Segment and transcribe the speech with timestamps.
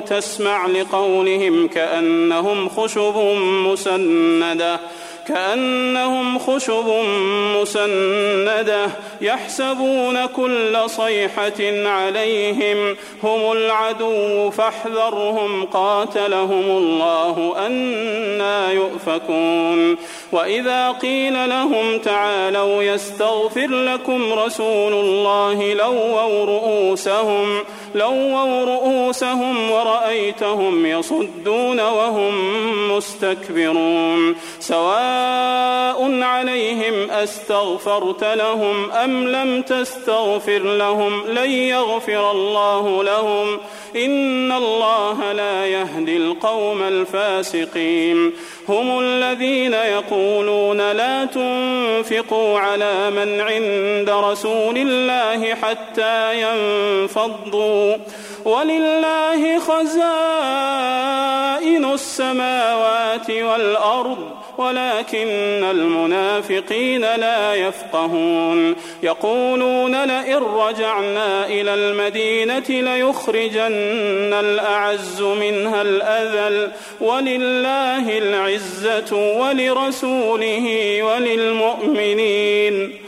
[0.00, 4.80] تسمع لقولهم كأنهم خشب مسندة
[5.28, 6.86] كأنهم خشب
[7.56, 8.86] مسندة
[9.20, 19.96] يحسبون كل صيحة عليهم هم العدو فاحذرهم قاتلهم الله أنا يؤفكون.
[20.32, 27.64] وإذا قيل لهم تعالوا يستغفر لكم رسول الله لووا رؤوسهم
[27.98, 32.34] لووا رؤوسهم ورأيتهم يصدون وهم
[32.96, 34.36] مستكبرون.
[34.60, 43.58] سواء عليهم أستغفرت لهم أم لم تستغفر لهم لن يغفر الله لهم.
[43.96, 48.32] إن الله لا يهدي القوم الفاسقين.
[48.68, 57.87] هم الذين يقولون لا تنفقوا على من عند رسول الله حتى ينفضوا.
[58.44, 60.98] ولله خزائن
[61.84, 64.18] السماوات والأرض
[64.58, 68.76] ولكن المنافقين لا يفقهون.
[69.02, 83.07] يقولون لئن رجعنا إلى المدينة ليخرجن الأعز منها الأذل ولله العزة ولرسوله وللمؤمنين.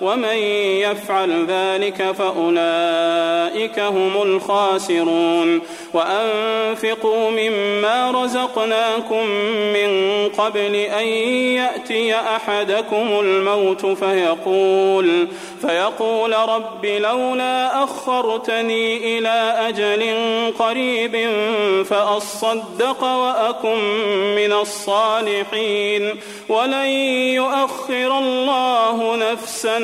[0.00, 0.36] ومن
[0.84, 5.60] يفعل ذلك فأولئك هم الخاسرون.
[5.94, 9.26] وأنفقوا مما رزقناكم
[9.74, 9.90] من
[10.28, 11.06] قبل أن
[11.58, 15.28] يأتي أحدكم الموت فيقول
[15.60, 20.02] فيقول رب لولا أخرتني إلى أجل
[20.58, 21.28] قريب
[21.84, 23.78] فأصدق وأكن
[24.36, 26.16] من الصالحين.
[26.48, 26.88] ولن
[27.38, 29.83] يؤخر الله نفسا